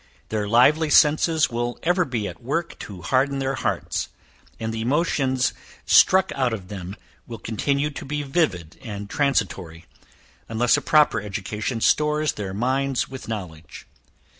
[0.29, 4.09] Their lively senses will ever be at work to harden their hearts,
[4.59, 5.53] and the emotions
[5.85, 6.95] struck out of them
[7.27, 9.85] will continue to be vivid and transitory,
[10.49, 13.85] unless a proper education stores their minds with knowledge.